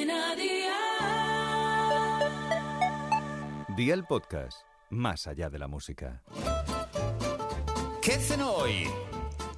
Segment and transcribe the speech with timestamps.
[0.00, 0.76] Cadena Dial.
[3.76, 6.22] Día el podcast, más allá de la música.
[8.00, 8.88] ¿Qué cenó hoy?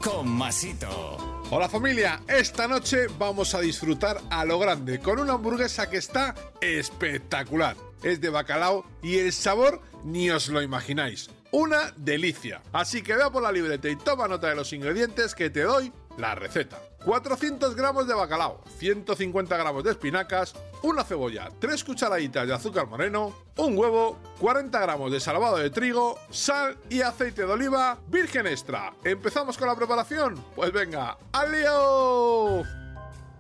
[0.03, 1.45] Con Masito.
[1.51, 6.35] Hola familia, esta noche vamos a disfrutar a lo grande con una hamburguesa que está
[6.61, 7.77] espectacular.
[8.03, 11.31] Es de bacalao y el sabor ni os lo imagináis.
[11.53, 12.63] Una delicia.
[12.73, 15.93] Así que vea por la libreta y toma nota de los ingredientes que te doy
[16.19, 16.79] la receta.
[17.05, 23.35] 400 gramos de bacalao, 150 gramos de espinacas, una cebolla, 3 cucharaditas de azúcar moreno,
[23.57, 28.95] un huevo, 40 gramos de salvado de trigo, sal y aceite de oliva virgen extra.
[29.05, 30.43] ¿Empezamos con la preparación?
[30.55, 32.82] Pues venga, ¡al!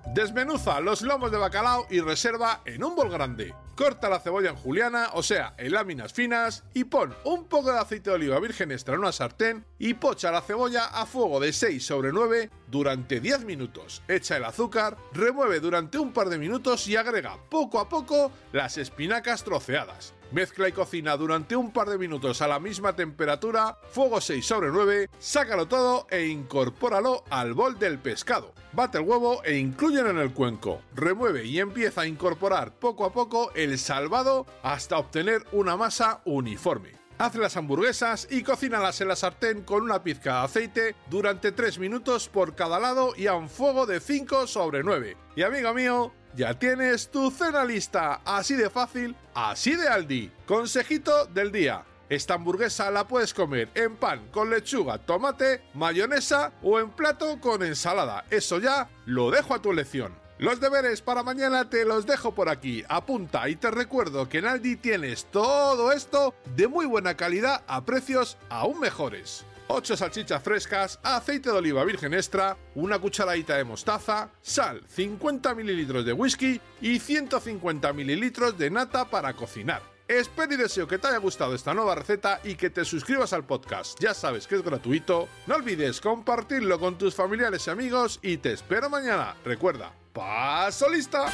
[0.06, 3.54] Desmenuza los lomos de bacalao y reserva en un bol grande.
[3.76, 7.78] Corta la cebolla en juliana, o sea, en láminas finas, y pon un poco de
[7.78, 11.52] aceite de oliva virgen extra en una sartén y pocha la cebolla a fuego de
[11.52, 14.02] 6 sobre 9 durante 10 minutos.
[14.08, 18.76] Echa el azúcar, remueve durante un par de minutos y agrega poco a poco las
[18.76, 20.14] espinacas troceadas.
[20.32, 24.70] Mezcla y cocina durante un par de minutos a la misma temperatura, fuego 6 sobre
[24.70, 28.54] 9, sácalo todo e incorpóralo al bol del pescado.
[28.72, 30.80] Bate el huevo e inclúyelo en el cuenco.
[30.94, 37.02] Remueve y empieza a incorporar poco a poco el salvado hasta obtener una masa uniforme.
[37.18, 41.78] Haz las hamburguesas y cocínalas en la sartén con una pizca de aceite durante 3
[41.78, 45.16] minutos por cada lado y a un fuego de 5 sobre 9.
[45.36, 50.30] Y amigo mío, ya tienes tu cena lista, así de fácil, así de Aldi.
[50.46, 51.84] Consejito del día.
[52.08, 57.62] Esta hamburguesa la puedes comer en pan con lechuga, tomate, mayonesa o en plato con
[57.62, 58.24] ensalada.
[58.30, 60.21] Eso ya lo dejo a tu elección.
[60.42, 62.82] Los deberes para mañana te los dejo por aquí.
[62.88, 67.84] Apunta y te recuerdo que en Aldi tienes todo esto de muy buena calidad a
[67.84, 69.44] precios aún mejores.
[69.68, 76.04] 8 salchichas frescas, aceite de oliva virgen extra, una cucharadita de mostaza, sal, 50 mililitros
[76.04, 79.80] de whisky y 150 mililitros de nata para cocinar.
[80.08, 83.46] Espero y deseo que te haya gustado esta nueva receta y que te suscribas al
[83.46, 83.96] podcast.
[84.00, 85.28] Ya sabes que es gratuito.
[85.46, 89.36] No olvides compartirlo con tus familiares y amigos y te espero mañana.
[89.44, 91.26] Recuerda, paso lista.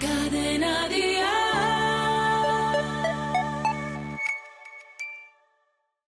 [0.00, 0.78] Cadena.